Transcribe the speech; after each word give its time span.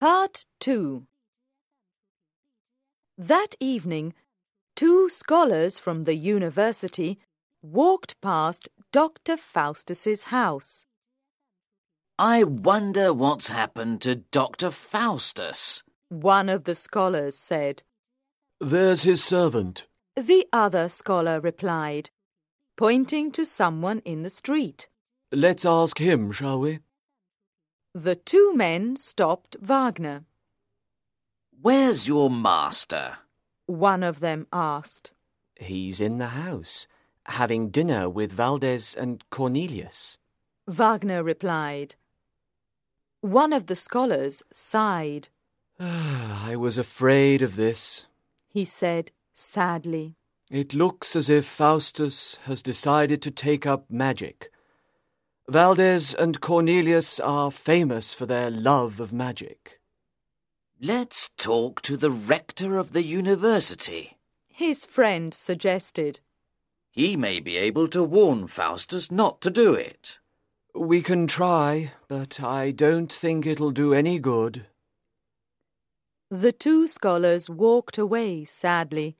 Part 0.00 0.44
2 0.60 1.08
That 3.18 3.56
evening, 3.58 4.14
two 4.76 5.08
scholars 5.08 5.80
from 5.80 6.04
the 6.04 6.14
university 6.14 7.18
walked 7.62 8.14
past 8.20 8.68
Dr. 8.92 9.36
Faustus's 9.36 10.24
house. 10.24 10.84
I 12.16 12.44
wonder 12.44 13.12
what's 13.12 13.48
happened 13.48 14.00
to 14.02 14.14
Dr. 14.14 14.70
Faustus. 14.70 15.82
One 16.10 16.48
of 16.48 16.62
the 16.62 16.76
scholars 16.76 17.36
said. 17.36 17.82
There's 18.60 19.02
his 19.02 19.24
servant. 19.24 19.88
The 20.14 20.46
other 20.52 20.88
scholar 20.88 21.40
replied, 21.40 22.10
pointing 22.76 23.32
to 23.32 23.44
someone 23.44 23.98
in 24.04 24.22
the 24.22 24.30
street. 24.30 24.88
Let's 25.32 25.64
ask 25.64 25.98
him, 25.98 26.30
shall 26.30 26.60
we? 26.60 26.78
The 27.98 28.14
two 28.14 28.54
men 28.54 28.94
stopped 28.94 29.56
Wagner. 29.60 30.24
Where's 31.60 32.06
your 32.06 32.30
master? 32.30 33.18
One 33.66 34.04
of 34.04 34.20
them 34.20 34.46
asked. 34.52 35.10
He's 35.56 36.00
in 36.00 36.18
the 36.18 36.28
house, 36.28 36.86
having 37.26 37.70
dinner 37.70 38.08
with 38.08 38.30
Valdes 38.30 38.94
and 38.94 39.28
Cornelius. 39.30 40.16
Wagner 40.68 41.24
replied. 41.24 41.96
One 43.20 43.52
of 43.52 43.66
the 43.66 43.74
scholars 43.74 44.44
sighed. 44.52 45.26
I 45.80 46.54
was 46.54 46.78
afraid 46.78 47.42
of 47.42 47.56
this. 47.56 48.06
He 48.48 48.64
said 48.64 49.10
sadly. 49.34 50.14
It 50.52 50.72
looks 50.72 51.16
as 51.16 51.28
if 51.28 51.44
Faustus 51.46 52.38
has 52.44 52.62
decided 52.62 53.20
to 53.22 53.32
take 53.32 53.66
up 53.66 53.90
magic. 53.90 54.52
Valdes 55.48 56.12
and 56.12 56.42
Cornelius 56.42 57.18
are 57.18 57.50
famous 57.50 58.12
for 58.12 58.26
their 58.26 58.50
love 58.50 59.00
of 59.00 59.14
magic. 59.14 59.80
Let's 60.78 61.30
talk 61.38 61.80
to 61.82 61.96
the 61.96 62.10
rector 62.10 62.76
of 62.76 62.92
the 62.92 63.02
university. 63.02 64.18
His 64.46 64.84
friend 64.84 65.32
suggested. 65.32 66.20
He 66.90 67.16
may 67.16 67.40
be 67.40 67.56
able 67.56 67.88
to 67.88 68.04
warn 68.04 68.46
Faustus 68.46 69.10
not 69.10 69.40
to 69.40 69.50
do 69.50 69.72
it. 69.72 70.18
We 70.74 71.00
can 71.00 71.26
try, 71.26 71.92
but 72.08 72.42
I 72.42 72.70
don't 72.70 73.10
think 73.10 73.46
it'll 73.46 73.70
do 73.70 73.94
any 73.94 74.18
good. 74.18 74.66
The 76.30 76.52
two 76.52 76.86
scholars 76.86 77.48
walked 77.48 77.96
away 77.96 78.44
sadly. 78.44 79.16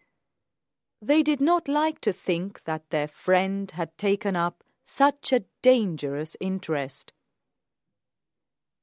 They 1.00 1.22
did 1.22 1.41
not 1.41 1.69
like 1.69 2.02
to 2.02 2.12
think 2.12 2.64
that 2.64 2.91
their 2.91 3.08
friend 3.08 3.70
had 3.70 3.97
taken 3.97 4.36
up 4.36 4.62
such 4.91 5.34
a 5.34 5.44
dangerous 5.61 6.34
interest. 6.41 7.12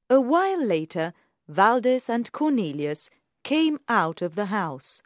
A 0.07 0.21
while 0.21 0.63
later, 0.63 1.13
Valdes 1.47 2.07
and 2.07 2.31
Cornelius 2.31 3.09
came 3.43 3.79
out 3.89 4.21
of 4.21 4.35
the 4.35 4.45
house. 4.45 5.01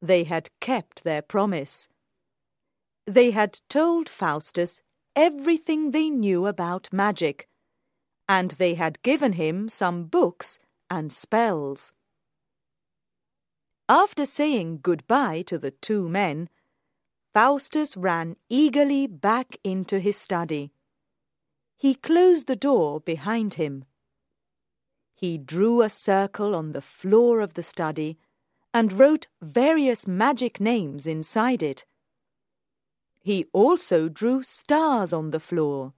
They 0.00 0.24
had 0.24 0.48
kept 0.58 1.04
their 1.04 1.20
promise. 1.20 1.86
They 3.06 3.32
had 3.32 3.60
told 3.68 4.08
Faustus 4.08 4.80
everything 5.14 5.90
they 5.90 6.08
knew 6.08 6.46
about 6.46 6.90
magic, 6.90 7.46
and 8.26 8.52
they 8.52 8.74
had 8.74 9.02
given 9.02 9.34
him 9.34 9.68
some 9.68 10.04
books 10.04 10.58
and 10.88 11.12
spells. 11.12 11.92
After 13.86 14.24
saying 14.24 14.78
goodbye 14.82 15.42
to 15.42 15.58
the 15.58 15.72
two 15.72 16.08
men, 16.08 16.48
Faustus 17.34 17.96
ran 17.96 18.36
eagerly 18.48 19.08
back 19.08 19.56
into 19.64 19.98
his 19.98 20.16
study. 20.16 20.70
He 21.76 21.96
closed 21.96 22.46
the 22.46 22.54
door 22.54 23.00
behind 23.00 23.54
him. 23.54 23.86
He 25.16 25.36
drew 25.36 25.82
a 25.82 25.88
circle 25.88 26.54
on 26.54 26.70
the 26.70 26.80
floor 26.80 27.40
of 27.40 27.54
the 27.54 27.62
study 27.64 28.18
and 28.72 28.92
wrote 28.92 29.26
various 29.42 30.06
magic 30.06 30.60
names 30.60 31.08
inside 31.08 31.60
it. 31.60 31.84
He 33.20 33.46
also 33.52 34.08
drew 34.08 34.44
stars 34.44 35.12
on 35.12 35.32
the 35.32 35.40
floor. 35.40 35.92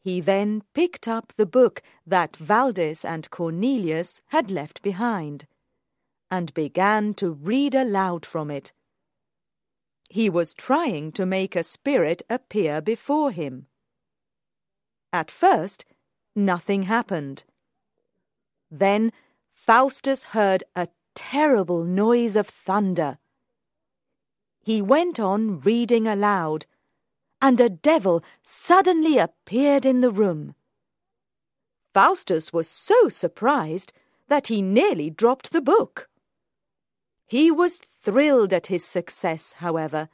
He 0.00 0.20
then 0.20 0.64
picked 0.74 1.06
up 1.06 1.32
the 1.36 1.46
book 1.46 1.82
that 2.04 2.34
Valdes 2.34 3.04
and 3.04 3.30
Cornelius 3.30 4.22
had 4.28 4.50
left 4.50 4.82
behind 4.82 5.46
and 6.32 6.52
began 6.52 7.14
to 7.14 7.30
read 7.30 7.76
aloud 7.76 8.26
from 8.26 8.50
it. 8.50 8.72
He 10.08 10.30
was 10.30 10.54
trying 10.54 11.12
to 11.12 11.26
make 11.26 11.54
a 11.54 11.62
spirit 11.62 12.22
appear 12.30 12.80
before 12.80 13.30
him. 13.30 13.66
At 15.12 15.30
first, 15.30 15.84
nothing 16.34 16.84
happened. 16.84 17.44
Then 18.70 19.12
Faustus 19.52 20.24
heard 20.24 20.64
a 20.74 20.88
terrible 21.14 21.84
noise 21.84 22.36
of 22.36 22.46
thunder. 22.46 23.18
He 24.62 24.80
went 24.80 25.18
on 25.18 25.60
reading 25.60 26.06
aloud, 26.06 26.66
and 27.40 27.60
a 27.60 27.68
devil 27.68 28.22
suddenly 28.42 29.18
appeared 29.18 29.84
in 29.84 30.00
the 30.00 30.10
room. 30.10 30.54
Faustus 31.92 32.52
was 32.52 32.68
so 32.68 33.08
surprised 33.08 33.92
that 34.28 34.48
he 34.48 34.62
nearly 34.62 35.10
dropped 35.10 35.52
the 35.52 35.60
book. 35.60 36.08
He 37.26 37.50
was 37.50 37.80
thrilled 38.08 38.54
at 38.54 38.68
his 38.68 38.82
success, 38.82 39.52
however, 39.58 40.08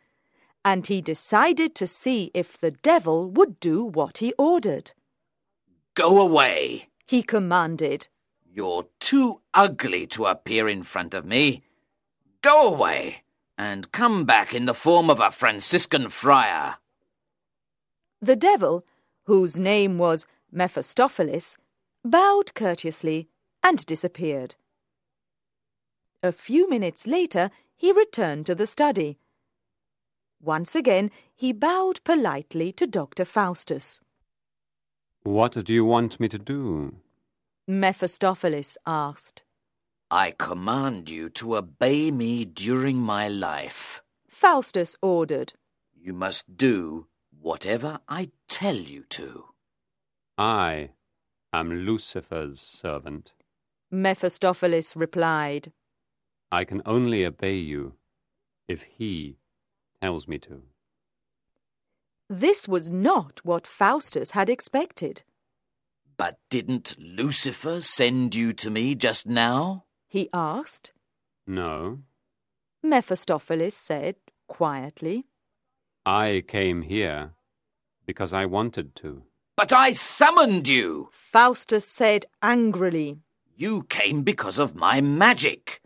and 0.64 0.88
he 0.88 1.00
decided 1.00 1.76
to 1.76 1.86
see 1.86 2.28
if 2.34 2.58
the 2.58 2.72
devil 2.72 3.30
would 3.30 3.60
do 3.60 3.84
what 3.84 4.18
he 4.18 4.32
ordered. 4.36 4.90
Go 5.94 6.20
away, 6.20 6.88
he 7.06 7.22
commanded. 7.22 8.08
You're 8.52 8.88
too 8.98 9.42
ugly 9.52 10.08
to 10.08 10.26
appear 10.26 10.68
in 10.68 10.82
front 10.82 11.14
of 11.14 11.24
me. 11.24 11.62
Go 12.42 12.66
away 12.66 13.22
and 13.56 13.92
come 13.92 14.24
back 14.24 14.52
in 14.52 14.64
the 14.64 14.74
form 14.74 15.08
of 15.08 15.20
a 15.20 15.30
Franciscan 15.30 16.08
friar. 16.08 16.78
The 18.20 18.34
devil, 18.34 18.84
whose 19.26 19.56
name 19.56 19.98
was 19.98 20.26
Mephistopheles, 20.50 21.58
bowed 22.04 22.56
courteously 22.56 23.28
and 23.62 23.86
disappeared. 23.86 24.56
A 26.24 26.32
few 26.32 26.68
minutes 26.70 27.06
later, 27.06 27.50
he 27.76 27.92
returned 27.92 28.46
to 28.46 28.54
the 28.54 28.66
study. 28.66 29.18
Once 30.40 30.74
again, 30.76 31.10
he 31.34 31.52
bowed 31.52 32.02
politely 32.04 32.72
to 32.72 32.86
Dr. 32.86 33.24
Faustus. 33.24 34.00
What 35.22 35.64
do 35.64 35.72
you 35.72 35.84
want 35.84 36.20
me 36.20 36.28
to 36.28 36.38
do? 36.38 36.96
Mephistopheles 37.66 38.76
asked. 38.86 39.42
I 40.10 40.32
command 40.32 41.08
you 41.08 41.30
to 41.30 41.56
obey 41.56 42.10
me 42.10 42.44
during 42.44 42.98
my 42.98 43.26
life. 43.28 44.02
Faustus 44.28 44.96
ordered. 45.00 45.54
You 45.98 46.12
must 46.12 46.56
do 46.56 47.06
whatever 47.40 48.00
I 48.08 48.30
tell 48.48 48.76
you 48.76 49.04
to. 49.10 49.44
I 50.36 50.90
am 51.52 51.86
Lucifer's 51.86 52.60
servant. 52.60 53.32
Mephistopheles 53.90 54.94
replied. 54.94 55.72
I 56.50 56.64
can 56.64 56.82
only 56.86 57.24
obey 57.24 57.56
you 57.56 57.94
if 58.68 58.82
he 58.82 59.36
tells 60.00 60.28
me 60.28 60.38
to. 60.38 60.62
This 62.30 62.66
was 62.66 62.90
not 62.90 63.40
what 63.44 63.66
Faustus 63.66 64.30
had 64.30 64.48
expected. 64.48 65.22
But 66.16 66.38
didn't 66.48 66.96
Lucifer 66.98 67.80
send 67.80 68.34
you 68.34 68.52
to 68.54 68.70
me 68.70 68.94
just 68.94 69.26
now? 69.26 69.84
he 70.08 70.28
asked. 70.32 70.92
No. 71.46 72.00
Mephistopheles 72.82 73.74
said 73.74 74.16
quietly. 74.46 75.26
I 76.06 76.44
came 76.46 76.82
here 76.82 77.32
because 78.06 78.32
I 78.32 78.46
wanted 78.46 78.94
to. 78.96 79.24
But 79.56 79.72
I 79.72 79.92
summoned 79.92 80.68
you! 80.68 81.08
Faustus 81.12 81.86
said 81.88 82.26
angrily. 82.42 83.18
You 83.56 83.84
came 83.84 84.22
because 84.22 84.58
of 84.58 84.74
my 84.74 85.00
magic. 85.00 85.80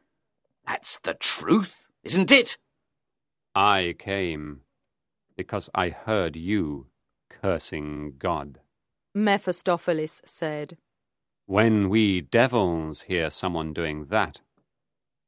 That's 0.69 0.99
the 1.03 1.15
truth, 1.15 1.87
isn't 2.05 2.31
it? 2.31 2.59
I 3.55 3.95
came 3.99 4.61
because 5.35 5.71
I 5.75 5.89
heard 5.89 6.37
you 6.37 6.89
cursing 7.31 8.17
God. 8.19 8.61
Mephistopheles 9.15 10.21
said. 10.27 10.77
When 11.47 11.89
we 11.89 12.21
devils 12.21 13.03
hear 13.03 13.31
someone 13.31 13.73
doing 13.73 14.07
that, 14.11 14.43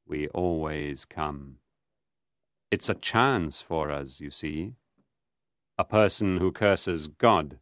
we 0.07 0.29
always 0.29 1.07
come. 1.07 1.57
It's 2.71 2.91
a 2.91 2.95
chance 2.95 3.63
for 3.63 3.91
us, 3.91 4.21
you 4.21 4.31
see. 4.31 4.75
A 5.79 5.85
person 5.85 6.37
who 6.37 6.53
curses 6.53 7.09
God 7.09 7.59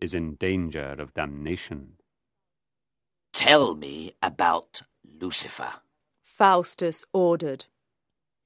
is 0.00 0.14
in 0.14 0.36
danger 0.36 0.94
of 0.96 1.14
damnation. 1.14 1.94
Tell 3.32 3.74
me 3.74 4.14
about 4.22 4.82
Lucifer. 5.20 5.72
Faustus 6.40 7.04
ordered. 7.12 7.66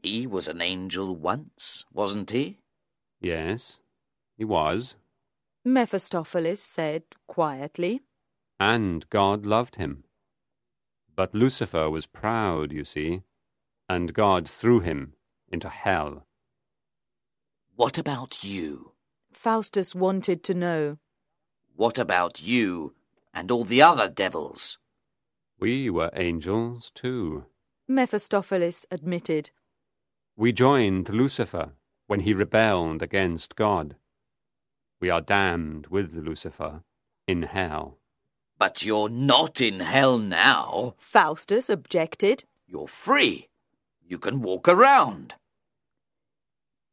He 0.03 0.27
was 0.27 0.49
an 0.49 0.61
angel 0.61 1.15
once, 1.15 1.85
wasn't 1.93 2.33
he? 2.33 2.59
Yes, 3.21 3.79
he 4.37 4.45
was. 4.45 4.97
Mephistopheles 5.65 6.59
said 6.61 7.05
quietly. 7.29 8.01
and 8.59 9.09
God 9.11 9.47
loved 9.47 9.77
him. 9.77 10.03
But 11.15 11.37
Lucifer 11.37 11.89
was 11.89 12.07
proud, 12.07 12.73
you 12.73 12.85
see, 12.85 13.23
and 13.89 14.13
God 14.13 14.49
threw 14.49 14.81
him 14.81 15.13
into 15.49 15.69
hell. 15.69 16.27
What 17.77 17.97
about 17.97 18.43
you? 18.43 18.91
Faustus 19.31 19.95
wanted 19.95 20.43
to 20.43 20.55
know. 20.55 20.99
What 21.77 22.01
about 22.01 22.43
you 22.43 22.95
and 23.33 23.53
all 23.53 23.63
the 23.63 23.83
other 23.83 24.09
devils? 24.09 24.79
We 25.61 25.91
were 25.91 26.11
angels 26.15 26.91
too. 26.93 27.47
Mephistopheles 27.89 28.87
admitted. 28.91 29.51
We 30.37 30.53
joined 30.53 31.11
Lucifer 31.11 31.73
when 32.07 32.21
he 32.21 32.33
rebelled 32.33 33.03
against 33.03 33.57
God. 33.57 33.97
We 35.01 35.11
are 35.11 35.21
damned 35.21 35.89
with 35.89 36.15
Lucifer 36.15 36.83
in 37.29 37.43
hell. 37.43 37.99
But 38.59 38.85
you're 38.85 39.11
not 39.11 39.61
in 39.61 39.81
hell 39.81 40.17
now. 40.17 40.95
Faustus 40.97 41.69
objected. 41.69 42.45
You're 42.67 42.89
free. 42.89 43.49
You 44.07 44.19
can 44.19 44.41
walk 44.41 44.69
around. 44.69 45.35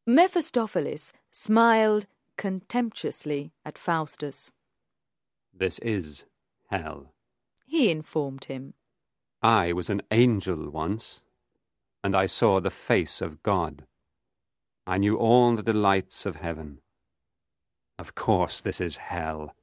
Mephistopheles 0.06 1.12
smiled 1.30 2.06
contemptuously 2.36 3.52
at 3.64 3.78
Faustus. 3.78 4.50
This 5.54 5.78
is 5.78 6.24
hell. 6.68 7.12
He 7.64 7.90
informed 7.90 8.44
him. 8.44 8.74
I 9.42 9.72
was 9.72 9.90
an 9.90 10.02
angel 10.12 10.70
once, 10.70 11.20
and 12.04 12.14
I 12.14 12.26
saw 12.26 12.60
the 12.60 12.70
face 12.70 13.20
of 13.20 13.42
God. 13.42 13.86
I 14.86 14.98
knew 14.98 15.16
all 15.16 15.56
the 15.56 15.64
delights 15.64 16.26
of 16.26 16.36
heaven. 16.36 16.78
Of 17.98 18.14
course, 18.14 18.60
this 18.60 18.80
is 18.80 18.98
hell. 18.98 19.56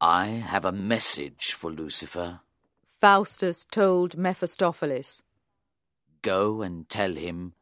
I 0.00 0.26
have 0.26 0.64
a 0.64 0.70
message 0.70 1.54
for 1.54 1.72
Lucifer. 1.72 2.40
Faustus 3.00 3.64
told 3.68 4.16
Mephistopheles. 4.16 5.24
Go 6.22 6.62
and 6.62 6.88
tell 6.88 7.14
him 7.14 7.54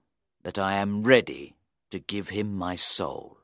that 0.43 0.58
I 0.58 0.75
am 0.75 1.03
ready 1.03 1.56
to 1.91 1.99
give 1.99 2.29
him 2.29 2.55
my 2.55 2.76
soul. 2.76 3.38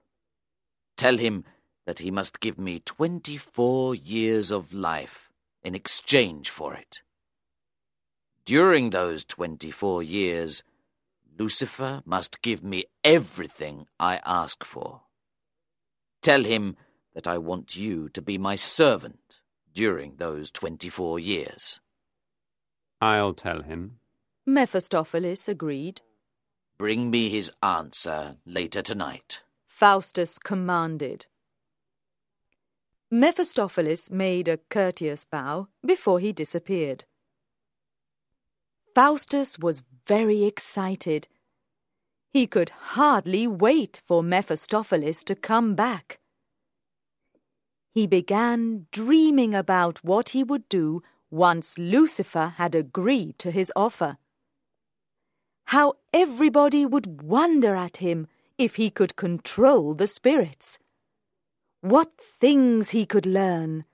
Tell 0.98 1.16
him 1.16 1.44
that 1.86 2.00
he 2.00 2.10
must 2.10 2.40
give 2.40 2.58
me 2.58 2.80
twenty 2.80 3.38
four 3.38 3.94
years 3.94 4.50
of 4.50 4.74
life 4.74 5.30
in 5.62 5.74
exchange 5.74 6.50
for 6.50 6.74
it. 6.74 7.00
During 8.46 8.90
those 8.90 9.24
twenty 9.24 9.72
four 9.72 10.04
years, 10.04 10.62
Lucifer 11.36 12.00
must 12.06 12.42
give 12.42 12.62
me 12.62 12.84
everything 13.02 13.88
I 13.98 14.20
ask 14.24 14.64
for. 14.64 15.00
Tell 16.22 16.44
him 16.44 16.76
that 17.12 17.26
I 17.26 17.38
want 17.38 17.76
you 17.76 18.08
to 18.10 18.22
be 18.22 18.38
my 18.38 18.54
servant 18.54 19.40
during 19.74 20.14
those 20.18 20.52
twenty 20.52 20.88
four 20.88 21.18
years. 21.18 21.80
I'll 23.00 23.34
tell 23.34 23.62
him. 23.62 23.98
Mephistopheles 24.46 25.48
agreed. 25.48 26.02
Bring 26.78 27.10
me 27.10 27.28
his 27.28 27.50
answer 27.64 28.36
later 28.46 28.80
tonight. 28.80 29.42
Faustus 29.66 30.38
commanded. 30.38 31.26
Mephistopheles 33.10 34.08
made 34.08 34.46
a 34.46 34.58
courteous 34.70 35.24
bow 35.24 35.66
before 35.84 36.20
he 36.20 36.32
disappeared. 36.32 37.06
Faustus 38.96 39.58
was 39.58 39.82
very 40.06 40.44
excited. 40.44 41.28
He 42.32 42.46
could 42.46 42.70
hardly 42.96 43.46
wait 43.46 44.00
for 44.06 44.22
Mephistopheles 44.22 45.22
to 45.24 45.34
come 45.34 45.74
back. 45.74 46.18
He 47.92 48.06
began 48.06 48.86
dreaming 48.92 49.54
about 49.54 50.02
what 50.02 50.30
he 50.30 50.42
would 50.42 50.66
do 50.70 51.02
once 51.30 51.76
Lucifer 51.76 52.54
had 52.56 52.74
agreed 52.74 53.38
to 53.40 53.50
his 53.50 53.70
offer. 53.76 54.16
How 55.66 55.96
everybody 56.14 56.86
would 56.86 57.20
wonder 57.20 57.74
at 57.74 57.98
him 57.98 58.26
if 58.56 58.76
he 58.76 58.88
could 58.88 59.14
control 59.14 59.92
the 59.92 60.06
spirits. 60.06 60.78
What 61.82 62.14
things 62.18 62.90
he 62.96 63.04
could 63.04 63.26
learn! 63.26 63.84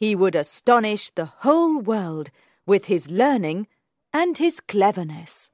He 0.00 0.16
would 0.16 0.34
astonish 0.34 1.10
the 1.10 1.26
whole 1.26 1.82
world 1.82 2.30
with 2.64 2.86
his 2.86 3.10
learning 3.10 3.66
and 4.14 4.38
his 4.38 4.60
cleverness. 4.60 5.50